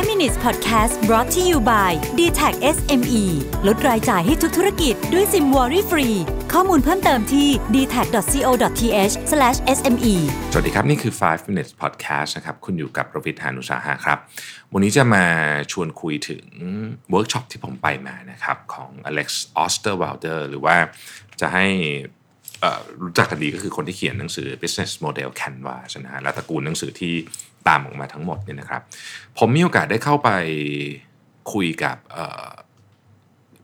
[0.00, 3.24] 5 minutes podcast brought to you by d t a c SME
[3.66, 6.08] ลดรายจ่ายให้ทุกธุรกิจด้วยซิม Worry Free
[6.52, 8.50] ข้อมูลเพิ่มเติมที่ d t a c c o
[8.80, 9.14] t h
[9.76, 10.14] s m e
[10.52, 14.18] สวัสดีครับ นี่คือ 5 minutes podcast นะครับ คุณอยู่กับผมรวิศ หาญอุตสาหะครับ
[14.72, 15.24] วันนี้จะมา
[15.72, 16.44] ชวนคุยถึง
[17.10, 19.28] เวิร์กช็อปที่ผมไปมานะครับ ของ Alex
[19.62, 20.76] Osterwalder หรือว่า
[21.40, 21.66] จะให้
[23.02, 27.14] รู้จักกันดีก็คือคนที่เขียนหนังสือ business model canvas นะฮะและตระกูลหนังสือที่
[27.68, 28.82] ตามออกมาทั้งหมดเนี่ยนะครับ
[29.38, 30.30] ผมมีโอกาสได้เข้าไป
[31.52, 32.48] คุยกับเอ่อ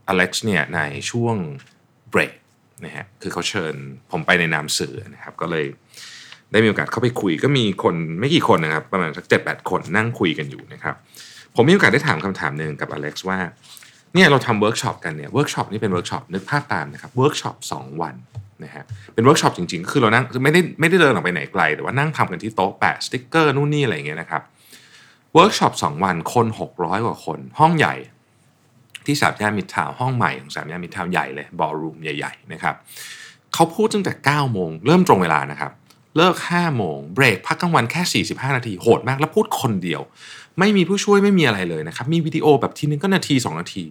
[0.09, 1.37] อเล็กซ์เนี่ยในช่วง
[2.10, 2.32] เบรก
[2.84, 3.74] นะฮะคือเขาเชิญ
[4.10, 5.66] ผมไปในนามสื่อนะครับ ก็เลย
[6.52, 10.95] ได้มีโอกาสเข้าไปคุยก็มีคนไม่กี่คนนะครับ ประมาณสักเจ็ดแปดคนนั่งคุยกันอยู่นะครับ
[11.54, 13.38] ผมมีโอกาสได้ถามคำถามหนึ่งกับอเล็กซ์ว่า
[14.15, 18.15] เนี่ยเราทำเวิร์กช็อปกันเนี่ยเวิร์กช็อปนี่เป็นเวิร์กช็อปนึกภาพตามนะครับเวิร์กช็อปสองวัน
[18.65, 18.84] นะฮะ
[19.15, 24.42] เป็นเวิร์กช็อปจริงๆก็คือเรานั่งคือไม่ได้ไม่ได้เดินออกไปไหนไกล แต่ว่านั่งทำกันที่โต๊ะแปะสติ๊กเกอร์นู่นนี่อะไรอย่างเงี้ยนะครับ
[25.34, 26.46] เวิร์กช็อปสองวันคน
[26.77, 27.95] 600กว่าคน ห้องใหญ่
[29.06, 32.74] ที่สามย่านมิตรทาวน์ห้องใหม่ของสามย่านมิตรทาวน์ใหญ่เลยบอลรูมใหญ่ๆนะครับ
[33.54, 35.73] เขาพูดตั้งแต่9โมงเริ่มตรงเวลานะครับ
[36.16, 40.02] เลิก5โมงเบรกพักกลางวันแค่ 45 นาทีโหดมากแล้วพูดคนเดียว
[40.59, 43.85] ไม่มีผู้ช่วยไม่มีอะไรเลยนะครับ มีวิดีโอแบบทีนึงก็นาที 2 นาที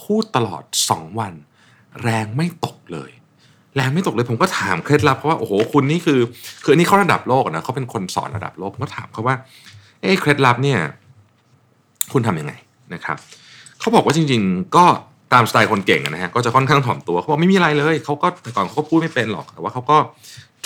[0.00, 1.32] พูดตลอด 2 วัน
[2.02, 3.10] แรงไม่ตกเลย
[3.76, 6.20] แรงไม่ตกเลยผมก็ถามเคล็ดลับเพราะว่าโอ้โหคุณนี่คือ
[6.64, 9.36] คืออันนี้เขาระดับโลกนะเขาเป็นคนสอนระดับโลกผมก็ถามเขาว่า
[10.02, 10.78] เอ้เคล็ดลับเนี่ย
[12.12, 12.52] คุณทำยังไง
[12.94, 13.16] นะครับ
[13.80, 14.84] เขาบอกว่าจริง ๆ ก็
[15.32, 19.96] ตามสไตล์คนเก่งนะฮะก็จะค่อนข้างถ่อมตัวเขาบอกไม่มีอะไรเลยเขาก็แต่ก่อนเขาก็พูดไม่เป็นหรอกแต่ว่าเขาก็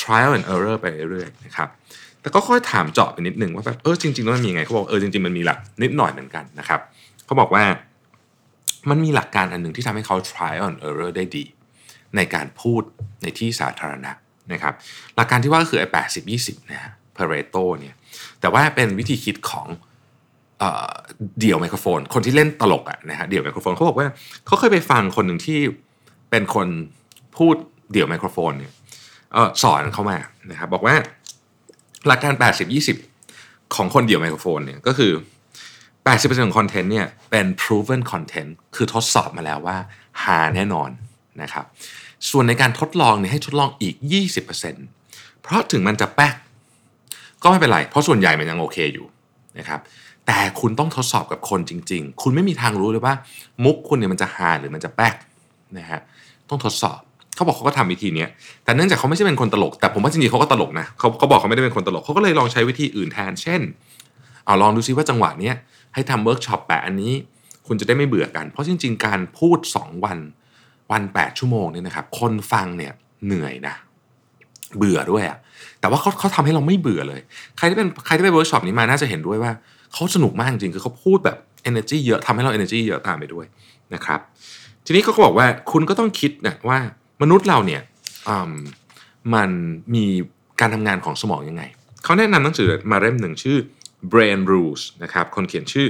[0.01, 1.69] trial and error ไปเรื่อยๆนะครับ
[2.21, 6.81] แต่ก็ค่อยถามเจาะไปนิดนึงว่าแบบเออจริงๆแล้วมันมีไงเขาบอกเออจริงๆมันมีหลักนิดหน่อยเหมือนกันนะครับ
[7.27, 7.65] เขาบอกว่า
[8.91, 11.45] มันมีหลักการอันหนึ่งที่ทำให้เขา trial and error ได้ดี
[12.17, 12.83] ในการพูด
[13.23, 14.13] ในที่สาธารณะ
[14.53, 14.75] นะครับ
[15.17, 17.95] หลักการที่ว่าก็คือไอ้แปดสิบยี่สิบนะฮะ Pareto เนี่ย
[18.41, 19.67] แต่ว่าเป็นวิธีคิดของ
[21.41, 24.09] เดี่ยวไมโครโฟน คนที่เล่นตลกอะนะฮะเดี่ยวไมโครโฟนเขาบอกว่า
[24.47, 25.59] เขาเคยไปฟังคนหนึ่งที่
[26.31, 26.69] เป็นคน
[27.37, 27.57] พูด
[27.93, 28.73] เดี่ยวไมโครโฟนเนี่ย
[29.35, 30.19] อสอนเขามา
[30.51, 30.95] นะครับบอกว่า
[32.07, 32.35] หลักการ
[33.05, 35.13] 80-20 ของคนเดี่ยวไมโครโฟนเนี่ยก็คือ
[36.03, 39.77] 80%ของคอนเทนต์เนี่ยเป็น proven content คือทดสอบมาแล้วว่า
[40.25, 40.91] หาแน่นอน
[41.43, 41.65] นะครับ
[42.31, 43.95] ส่วนในการทดลองเนี่ยให้ทดลองอีก
[44.69, 46.35] 20%เพราะถึงมันจะแป๊ก
[47.43, 49.07] ก็ไม่เป็นไร เพราะส่วนใหญ่มันยังโอเคอยู่
[49.59, 49.81] นะครับ
[50.27, 53.15] แต่คุณต้องทดสอบกับคนจริง ๆ คุณไม่มีทางรู้เลยว่า
[53.65, 55.15] มุกคุณเนี่ยมันจะฮาหรือมันจะแป๊ก
[55.79, 56.01] นะฮะ
[56.49, 57.01] ต้องทดสอบ
[57.35, 58.29] เขาบอกเขาก็ทำวิธีเนี้ย
[58.65, 63.61] แต่เนื่องจากเขาไม่ใช่เป็นคนตลก แต่ผมว่าจริงๆเขาก็ตลกนะเขาเขาบอกเขาไม่ได้เป็นคนตลก เขาก็เลยลองใช้วิธีอื่นแทน เช่น
[64.45, 65.55] เอาลองดูซิว่าจังหวะเนี้ย
[65.95, 67.13] ให้ทำเวิร์กช็อปแปะอันนี้
[67.67, 70.19] คุณจะได้ไม่เบื่อกัน เพราะจริง ๆ การพูด 2 วัน
[70.93, 72.93] วัน 8 ชั่วโมงเนี่ยนะครับคนฟังเนี่ย
[73.27, 73.75] เหนื่อยนะ
[74.77, 75.39] เบื่อด้วยอะ
[75.81, 77.21] แต่ว่าเขาเขาทำให้เราไม่เบื่อเลย
[77.57, 79.53] ใครที่เป็นใครที่ไปเวิร์กช็อปนี้มาน่าจะเห็นด้วยว่า
[79.93, 81.37] เขาสนุกมากจริงคือเขาพูดแบบ
[81.69, 83.47] energy เยอะทำให้เรา energy เยอะตามไปด้วย
[83.95, 84.21] นะครับ
[84.87, 86.79] ทีนี้เขาก็บอกว่าคุณก็ต้องคิดนะว่า
[87.23, 87.83] มนุษย์เราเนี่ย
[88.49, 88.51] ม
[89.35, 89.51] มัน
[89.95, 90.05] มี
[90.61, 91.63] การทำงานของสมองยังไง
[92.05, 93.59] เขาแนะนำหนังสือมาเล่มหนึ่งชื่อ
[94.13, 95.87] Brain Rules นะครับคนเขียนชื่อ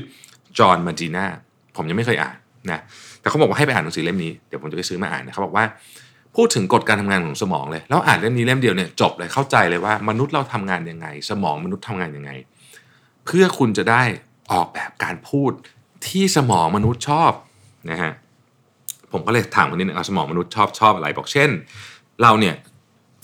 [0.59, 1.27] จอห์นมาจีนา
[1.77, 2.37] ผมยังไม่เคยอ่าน
[2.73, 2.81] นะ
[3.21, 5.65] แต่เขาบอกว่าให้ไปอ่านหนังสือเล่มนี้เดี๋ยวผมจะไปซื้อมาอ่านนะเขาบอกว่า
[6.37, 12.31] พูดถึงกฎการทำงานของสมองเลยแล้วอ่านเล่มนี้เล่มเดียวเนี่ยจบเลยเข้าใจเลยว่ามนุษย์เราทำงานยังไง สมองมนุษย์ทำงานยังไง
[13.25, 14.03] เพื่อคุณจะได้
[14.53, 15.53] ออกแบบการพูด
[16.09, 17.33] ที่สมองมนุษย์ชอบ
[17.91, 18.13] นะฮะ
[19.13, 21.51] ผมก็เลยถามคนนี้เอาสมองมนุษย์ชอบชอบอะไรบอกเช่น
[22.23, 22.55] เราเนี่ย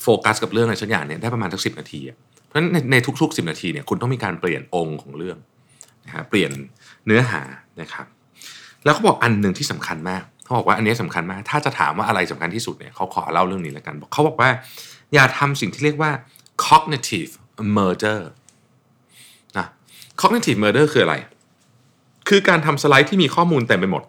[0.03, 2.17] โฟกัสกับเรื่องอะไรสักอย่างเนี่ยได้ประมาณสักสินาทีอะ
[2.47, 5.39] เพราะฉะนั้นในในทุกๆ 10 นาทีเนี่ยคุณต้องมีการเปลี่ยนองค์ของเรื่อง
[6.07, 6.51] นะฮะเปลี่ยน
[7.07, 7.43] เนื้อหา
[7.81, 8.07] นะครับ
[8.84, 14.50] แล้วเขาบอกอันหนึ่งที่สำคัญมากเขาบอกว่าอันนี้สำคัญมาก ถ้าจะถามว่าอะไรสำคัญที่สุดเนี่ยเขาขอเล่าเรื่องนี้แล้วกันบอกเขาบอกว่า
[15.15, 16.10] อย่าทำสิ่งที่เรียกว่า
[16.66, 17.32] cognitive
[17.76, 18.20] murder
[19.59, 19.66] นะ
[20.20, 21.16] cognitive murder คืออะไร
[22.28, 24.03] คือการทำสไลด์ที่มีข้อมูลเต็มไปหมด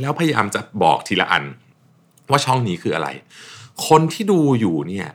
[0.00, 1.44] แล้วพยายามจะบอกทีละอัน
[2.30, 3.08] ว่าช่องนี้คืออะไร
[3.88, 5.08] คนที่ดูอยู่เนี่ย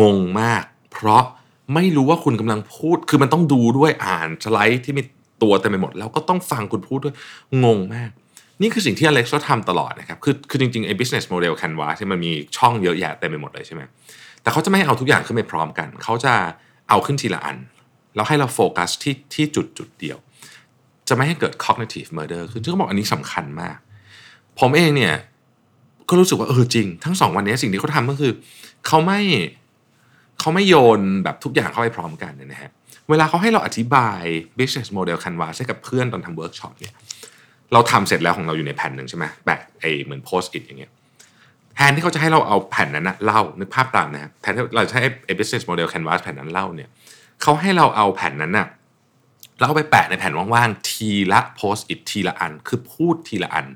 [0.00, 1.24] งงมาก เพราะ
[1.74, 5.02] ไม่รู้ว่าคุณกำลังพูด คือมันต้องดูด้วยอ่านสไลด์ที่มี
[5.42, 7.14] ตัวเต็มไปหมด แล้วก็ต้องฟังคุณพูดด้วย
[7.64, 8.10] งงมาก
[8.62, 13.82] นี่คือสิ่งที่อเล็กซ์เขาทำตลอดนะครับคือคือจริงๆไอ้ business model canvas ที่มันมีช่องเยอะแยะเต็มไปหมดเลยใช่ไหม
[14.42, 16.34] แต่เขาจะไม่เอาทุกอย่างขึ้นไปพร้อมกัน เขาจะ
[16.88, 17.56] เอาขึ้นทีละอัน
[18.14, 20.18] แล้วให้เราโฟกัสที่ที่จุดจุดเดียว
[21.08, 23.76] จะไม่ให้เกิด cognitive murder คือที่เขาบอกอันนี้สำคัญมาก
[24.60, 25.14] ผมเองเนี่ย
[26.08, 28.32] ก็รู้สึกว่าเออจริง ทั้งสองวันนี้สิ่งที่เขาทำก็คือ
[28.86, 29.20] เขาไม่
[30.40, 32.70] เขาไม่โยนแบบทุกอย่างเข้าไปพร้อมกันเนี่ยนะฮะ
[33.10, 34.22] เวลาเขาให้เราอธิบาย
[34.58, 36.94] business model canvas ให้กับเพื่อนตอนทำเวิร์กช็อปเนี่ย
[37.72, 40.92] เราทำเสร็จแล้วของเราอยู่ในแผ่นหนึ่งใช่ไหมแปะไอเหมือน Post-it อย่างเงี้ย
[41.74, 46.88] แทนที่เขาจะให้เราเอาแผ่นนั้นนะเล่านึกภาพตามนะฮะแทนที่เราจะให้ไอ้ business model canvas แผ่นนั้นเล่าเนี่ย
[47.42, 48.68] เขาให้เราเอาแผ่นนั้นน่ะ
[49.58, 53.66] แล้วเอาไปแปะในแผ่นว่างๆ ทีละโพสต์อิททีละอัน คือพูดทีละอัน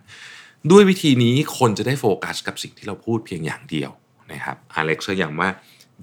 [0.70, 3.90] ด้วยวิธีนี้คนจะได้โฟกัสกับสิ่งที่เราพูดเพียงอย่างเดียว
[4.32, 5.50] นะครับอเล็กซ์ย้ำว่า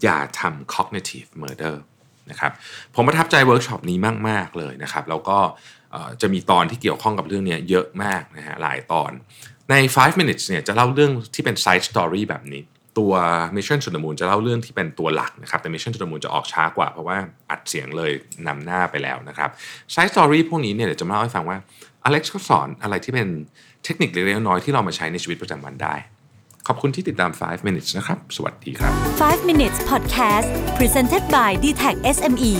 [0.03, 1.75] อย่าทำ cognitive murder
[2.29, 2.51] นะครับ
[2.95, 3.97] ผมประทับใจเวิร์กช็อปนี้
[4.29, 5.39] มาก ๆ เลยนะครับ แล้วก็
[6.21, 9.11] จะมีตอนที่เกี่ยวข้องกับเรื่องนี้เยอะมากนะฮะหลายตอน
[9.69, 12.61] ใน 5 minutes เนี่ยจะเล่าเรื่องที่เป็น side story แบบนี้
[12.97, 13.13] ตัว
[13.55, 17.17] Mission to the Moon จะเล่าเรื่องที่เป็นตัวหลักนะครับแต่ Mission to the Moon จะออกช้ากว่า เพราะว่า
[17.50, 18.11] อัดเสียงเลย
[18.47, 19.50] นำหน้าไปแล้วนะครับ
[19.93, 21.57] side story พวกนี้เนี่ยเดี๋ยวจะมาเล่าให้ฟังว่า
[22.03, 23.27] อเล็กซ์เขาสอนอะไรที่เป็น
[23.83, 25.95] เทคนิคเล็กๆน้อยๆที่เรามาใช้ในชีวิตประจำวันได้
[26.67, 28.93] ขอบคุณที่ติดตาม 5 minutes นะครับ สวัสดีครับ
[29.25, 30.47] 5 minutes podcast
[30.77, 32.53] presented by d t e c h SME